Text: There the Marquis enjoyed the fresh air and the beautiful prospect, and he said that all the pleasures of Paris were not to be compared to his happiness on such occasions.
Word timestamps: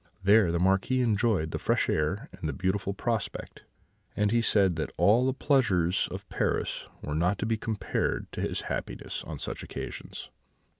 There 0.23 0.51
the 0.51 0.57
Marquis 0.57 1.01
enjoyed 1.01 1.51
the 1.51 1.59
fresh 1.59 1.87
air 1.87 2.27
and 2.31 2.49
the 2.49 2.53
beautiful 2.53 2.91
prospect, 2.91 3.65
and 4.17 4.31
he 4.31 4.41
said 4.41 4.75
that 4.77 4.89
all 4.97 5.27
the 5.27 5.31
pleasures 5.31 6.07
of 6.09 6.27
Paris 6.27 6.87
were 7.03 7.13
not 7.13 7.37
to 7.37 7.45
be 7.45 7.55
compared 7.55 8.25
to 8.31 8.41
his 8.41 8.61
happiness 8.61 9.23
on 9.25 9.37
such 9.37 9.61
occasions. 9.61 10.31